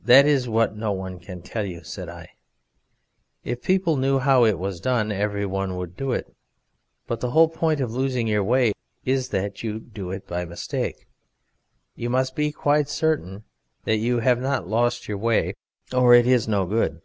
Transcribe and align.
"That 0.00 0.24
is 0.24 0.48
what 0.48 0.78
no 0.78 0.92
one 0.92 1.18
can 1.18 1.42
tell 1.42 1.66
you," 1.66 1.84
said 1.84 2.08
I. 2.08 2.36
"If 3.44 3.60
people 3.60 3.98
knew 3.98 4.18
how 4.18 4.46
it 4.46 4.58
was 4.58 4.80
done 4.80 5.12
everybody 5.12 5.72
would 5.72 5.94
do 5.94 6.12
it, 6.12 6.34
but 7.06 7.20
the 7.20 7.32
whole 7.32 7.50
point 7.50 7.78
of 7.82 7.92
losing 7.92 8.26
your 8.26 8.42
way 8.42 8.72
is 9.04 9.28
that 9.28 9.62
you 9.62 9.78
do 9.78 10.10
it 10.10 10.26
by 10.26 10.46
mistake. 10.46 11.06
You 11.94 12.08
must 12.08 12.34
be 12.34 12.50
quite 12.50 12.88
certain 12.88 13.44
that 13.84 13.98
you 13.98 14.20
have 14.20 14.40
not 14.40 14.68
lost 14.68 15.06
your 15.06 15.18
way 15.18 15.52
or 15.92 16.14
it 16.14 16.26
is 16.26 16.48
no 16.48 16.64
good. 16.64 17.02